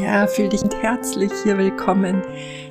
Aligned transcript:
Ja, 0.00 0.26
fühl 0.26 0.48
dich 0.48 0.62
herzlich 0.82 1.32
hier 1.42 1.56
willkommen 1.56 2.22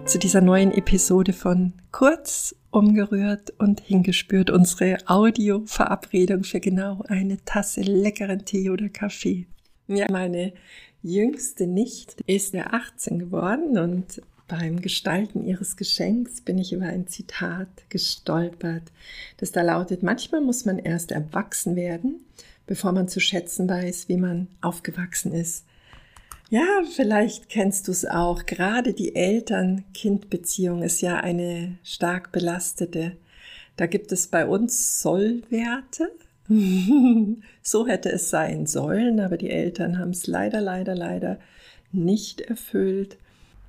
zu 0.05 0.19
dieser 0.19 0.41
neuen 0.41 0.71
Episode 0.71 1.33
von 1.33 1.73
Kurz, 1.91 2.55
umgerührt 2.69 3.51
und 3.57 3.79
hingespürt. 3.79 4.51
Unsere 4.51 4.97
Audio-Verabredung 5.07 6.43
für 6.43 6.59
genau 6.59 7.03
eine 7.07 7.43
Tasse 7.43 7.81
leckeren 7.81 8.45
Tee 8.45 8.69
oder 8.69 8.89
Kaffee. 8.89 9.47
Ja, 9.87 10.05
meine 10.11 10.53
jüngste 11.01 11.65
Nicht 11.65 12.21
ist 12.27 12.53
ja 12.53 12.67
18 12.67 13.17
geworden 13.17 13.77
und 13.79 14.21
beim 14.47 14.79
Gestalten 14.79 15.43
ihres 15.43 15.77
Geschenks 15.77 16.41
bin 16.41 16.59
ich 16.59 16.73
über 16.73 16.85
ein 16.85 17.07
Zitat 17.07 17.69
gestolpert, 17.89 18.83
das 19.37 19.51
da 19.51 19.63
lautet, 19.63 20.03
manchmal 20.03 20.41
muss 20.41 20.65
man 20.65 20.77
erst 20.77 21.11
erwachsen 21.11 21.75
werden, 21.75 22.25
bevor 22.67 22.91
man 22.91 23.07
zu 23.07 23.19
schätzen 23.19 23.67
weiß, 23.67 24.09
wie 24.09 24.17
man 24.17 24.47
aufgewachsen 24.61 25.33
ist. 25.33 25.65
Ja, 26.49 26.83
vielleicht 26.95 27.49
kennst 27.49 27.87
du 27.87 27.91
es 27.91 28.05
auch. 28.05 28.45
Gerade 28.45 28.93
die 28.93 29.15
Eltern-Kind-Beziehung 29.15 30.83
ist 30.83 31.01
ja 31.01 31.17
eine 31.17 31.77
stark 31.83 32.31
belastete. 32.31 33.13
Da 33.77 33.87
gibt 33.87 34.11
es 34.11 34.27
bei 34.27 34.45
uns 34.45 35.01
Sollwerte. 35.01 36.11
so 37.63 37.87
hätte 37.87 38.11
es 38.11 38.29
sein 38.29 38.67
sollen, 38.67 39.19
aber 39.19 39.37
die 39.37 39.49
Eltern 39.49 39.97
haben 39.97 40.11
es 40.11 40.27
leider, 40.27 40.61
leider, 40.61 40.93
leider 40.93 41.39
nicht 41.91 42.41
erfüllt. 42.41 43.17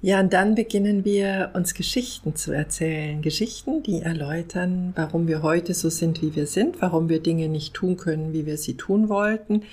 Ja, 0.07 0.21
und 0.21 0.33
dann 0.33 0.55
beginnen 0.55 1.05
wir 1.05 1.51
uns 1.55 1.75
Geschichten 1.75 2.37
zu 2.37 2.53
erzählen. 2.53 3.23
Geschichten, 3.23 3.83
die 3.83 4.03
erläutern, 4.03 4.93
warum 4.95 5.27
wir 5.27 5.43
heute 5.43 5.75
so 5.75 5.91
sind, 5.91 6.23
wie 6.23 6.37
wir 6.37 6.47
sind, 6.47 6.81
warum 6.81 7.09
wir 7.09 7.21
Dinge 7.21 7.49
nicht 7.49 7.75
tun 7.75 7.97
können, 7.97 8.33
wie 8.33 8.47
wir 8.47 8.57
sie 8.57 8.77
tun 8.77 9.09
wollten, 9.09 9.65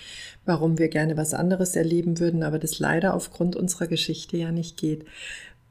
warum 0.43 0.79
wir 0.79 0.87
gerne 0.87 1.17
was 1.17 1.35
anderes 1.35 1.75
erleben 1.75 2.19
würden, 2.19 2.41
aber 2.41 2.57
das 2.57 2.79
leider 2.79 3.13
aufgrund 3.13 3.55
unserer 3.55 3.85
Geschichte 3.85 4.35
ja 4.35 4.51
nicht 4.51 4.75
geht. 4.75 5.05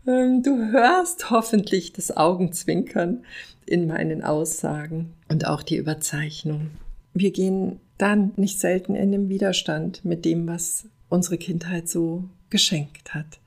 Ähm, 0.07 0.45
du 0.45 0.71
hörst 0.71 1.31
hoffentlich 1.31 1.93
das 1.93 2.17
Augenzwinkern 2.17 3.25
in 3.67 3.89
meinen 3.89 4.23
Aussagen 4.23 5.15
und 5.29 5.45
auch 5.45 5.65
die 5.65 5.77
Überzeichnung. 5.77 6.71
Wir 7.15 7.33
gehen 7.33 7.81
dann 7.99 8.31
nicht 8.37 8.61
selten 8.61 8.95
in 8.95 9.11
den 9.11 9.29
Widerstand 9.29 10.05
mit 10.05 10.25
dem, 10.25 10.47
was 10.47 10.87
unsere 11.09 11.37
Kindheit 11.37 11.89
so 11.89 12.23
geschenkt 12.49 13.13
hat. 13.13 13.42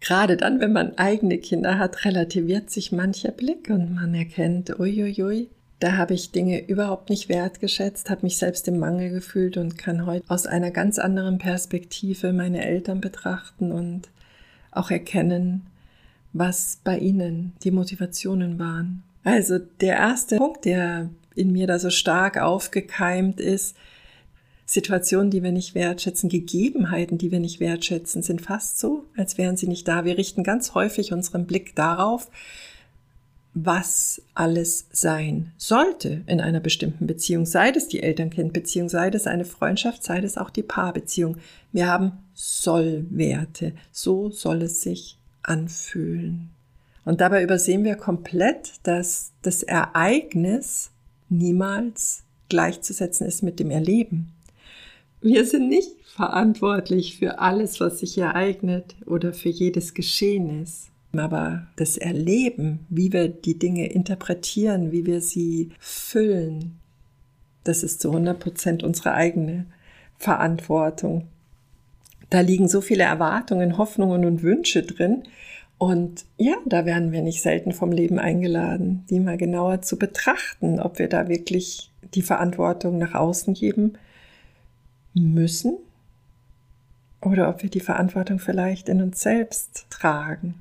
Gerade 0.00 0.36
dann, 0.36 0.60
wenn 0.60 0.72
man 0.72 0.96
eigene 0.96 1.38
Kinder 1.38 1.78
hat, 1.78 2.04
relativiert 2.04 2.70
sich 2.70 2.92
mancher 2.92 3.32
Blick 3.32 3.68
und 3.68 3.94
man 3.94 4.14
erkennt, 4.14 4.78
uiuiui, 4.78 5.48
da 5.80 5.96
habe 5.96 6.14
ich 6.14 6.32
Dinge 6.32 6.66
überhaupt 6.66 7.08
nicht 7.08 7.28
wertgeschätzt, 7.28 8.10
habe 8.10 8.22
mich 8.22 8.36
selbst 8.36 8.66
im 8.68 8.78
Mangel 8.78 9.10
gefühlt 9.10 9.56
und 9.56 9.78
kann 9.78 10.06
heute 10.06 10.24
aus 10.28 10.46
einer 10.46 10.70
ganz 10.70 10.98
anderen 10.98 11.38
Perspektive 11.38 12.32
meine 12.32 12.64
Eltern 12.64 13.00
betrachten 13.00 13.70
und 13.70 14.08
auch 14.70 14.90
erkennen, 14.90 15.66
was 16.32 16.80
bei 16.82 16.98
ihnen 16.98 17.52
die 17.62 17.70
Motivationen 17.70 18.58
waren. 18.58 19.02
Also 19.24 19.58
der 19.58 19.96
erste 19.96 20.36
Punkt, 20.36 20.64
der 20.64 21.10
in 21.34 21.52
mir 21.52 21.66
da 21.66 21.78
so 21.78 21.90
stark 21.90 22.38
aufgekeimt 22.38 23.40
ist, 23.40 23.76
Situationen, 24.70 25.30
die 25.30 25.42
wir 25.42 25.50
nicht 25.50 25.74
wertschätzen, 25.74 26.28
Gegebenheiten, 26.28 27.16
die 27.16 27.30
wir 27.30 27.40
nicht 27.40 27.58
wertschätzen, 27.58 28.22
sind 28.22 28.42
fast 28.42 28.78
so, 28.78 29.04
als 29.16 29.38
wären 29.38 29.56
sie 29.56 29.66
nicht 29.66 29.88
da. 29.88 30.04
Wir 30.04 30.18
richten 30.18 30.44
ganz 30.44 30.74
häufig 30.74 31.10
unseren 31.10 31.46
Blick 31.46 31.74
darauf, 31.74 32.30
was 33.54 34.20
alles 34.34 34.86
sein 34.92 35.52
sollte 35.56 36.20
in 36.26 36.42
einer 36.42 36.60
bestimmten 36.60 37.06
Beziehung, 37.06 37.46
sei 37.46 37.70
es 37.70 37.88
die 37.88 38.02
Eltern-Kind-Beziehung, 38.02 38.90
sei 38.90 39.08
es 39.08 39.26
eine 39.26 39.46
Freundschaft, 39.46 40.04
sei 40.04 40.18
es 40.18 40.36
auch 40.36 40.50
die 40.50 40.62
Paarbeziehung. 40.62 41.38
Wir 41.72 41.88
haben 41.88 42.12
Sollwerte. 42.34 43.72
So 43.90 44.30
soll 44.30 44.60
es 44.60 44.82
sich 44.82 45.16
anfühlen. 45.42 46.50
Und 47.06 47.22
dabei 47.22 47.42
übersehen 47.42 47.84
wir 47.84 47.96
komplett, 47.96 48.72
dass 48.82 49.32
das 49.40 49.62
Ereignis 49.62 50.90
niemals 51.30 52.24
gleichzusetzen 52.50 53.26
ist 53.26 53.42
mit 53.42 53.58
dem 53.60 53.70
Erleben. 53.70 54.34
Wir 55.20 55.44
sind 55.44 55.68
nicht 55.68 55.96
verantwortlich 56.04 57.18
für 57.18 57.40
alles, 57.40 57.80
was 57.80 57.98
sich 57.98 58.16
ereignet 58.18 58.94
oder 59.06 59.32
für 59.32 59.48
jedes 59.48 59.94
Geschehnis. 59.94 60.90
Aber 61.12 61.66
das 61.76 61.96
Erleben, 61.96 62.86
wie 62.88 63.12
wir 63.12 63.28
die 63.28 63.58
Dinge 63.58 63.90
interpretieren, 63.90 64.92
wie 64.92 65.06
wir 65.06 65.20
sie 65.20 65.70
füllen, 65.80 66.78
das 67.64 67.82
ist 67.82 68.00
zu 68.00 68.10
100 68.10 68.38
Prozent 68.38 68.82
unsere 68.82 69.12
eigene 69.12 69.66
Verantwortung. 70.18 71.26
Da 72.30 72.40
liegen 72.40 72.68
so 72.68 72.80
viele 72.80 73.04
Erwartungen, 73.04 73.78
Hoffnungen 73.78 74.24
und 74.24 74.42
Wünsche 74.42 74.82
drin. 74.82 75.24
Und 75.78 76.24
ja, 76.36 76.54
da 76.66 76.84
werden 76.84 77.12
wir 77.12 77.22
nicht 77.22 77.42
selten 77.42 77.72
vom 77.72 77.90
Leben 77.90 78.18
eingeladen, 78.18 79.04
die 79.10 79.20
mal 79.20 79.36
genauer 79.36 79.82
zu 79.82 79.98
betrachten, 79.98 80.78
ob 80.80 80.98
wir 80.98 81.08
da 81.08 81.28
wirklich 81.28 81.90
die 82.14 82.22
Verantwortung 82.22 82.98
nach 82.98 83.14
außen 83.14 83.54
geben 83.54 83.94
müssen 85.14 85.78
oder 87.20 87.48
ob 87.48 87.62
wir 87.62 87.70
die 87.70 87.80
Verantwortung 87.80 88.38
vielleicht 88.38 88.88
in 88.88 89.02
uns 89.02 89.20
selbst 89.20 89.86
tragen. 89.90 90.54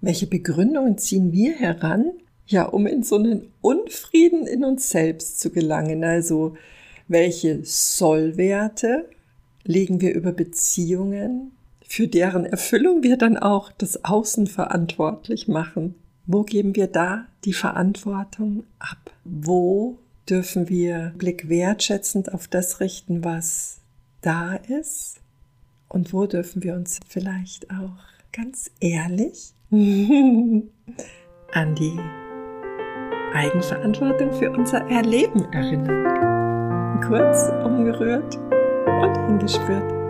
Welche 0.00 0.26
Begründungen 0.26 0.98
ziehen 0.98 1.32
wir 1.32 1.54
heran, 1.54 2.12
ja, 2.46 2.64
um 2.64 2.86
in 2.86 3.02
so 3.02 3.16
einen 3.16 3.50
Unfrieden 3.60 4.46
in 4.46 4.64
uns 4.64 4.90
selbst 4.90 5.40
zu 5.40 5.50
gelangen? 5.50 6.04
Also, 6.04 6.56
welche 7.08 7.64
Sollwerte 7.64 9.08
legen 9.64 10.00
wir 10.00 10.14
über 10.14 10.32
Beziehungen, 10.32 11.52
für 11.86 12.08
deren 12.08 12.44
Erfüllung 12.44 13.02
wir 13.02 13.16
dann 13.16 13.36
auch 13.36 13.72
das 13.72 14.04
Außen 14.04 14.46
verantwortlich 14.46 15.48
machen? 15.48 15.94
Wo 16.26 16.42
geben 16.42 16.76
wir 16.76 16.86
da 16.86 17.26
die 17.44 17.52
Verantwortung 17.52 18.64
ab? 18.78 19.10
Wo 19.24 19.98
dürfen 20.28 20.68
wir 20.68 21.12
Blick 21.18 21.48
wertschätzend 21.48 22.32
auf 22.32 22.48
das 22.48 22.80
richten, 22.80 23.24
was 23.24 23.80
da 24.24 24.54
ist 24.54 25.20
und 25.88 26.12
wo 26.12 26.26
dürfen 26.26 26.62
wir 26.62 26.74
uns 26.74 27.00
vielleicht 27.08 27.70
auch 27.70 27.98
ganz 28.32 28.70
ehrlich 28.80 29.52
an 29.70 30.70
die 31.74 31.98
Eigenverantwortung 33.34 34.32
für 34.32 34.50
unser 34.50 34.88
Erleben 34.88 35.52
erinnern. 35.52 37.00
Kurz 37.06 37.50
umgerührt 37.64 38.36
und 38.36 39.26
hingespürt. 39.26 40.03